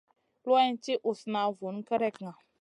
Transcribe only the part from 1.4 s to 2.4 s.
vun gerekna.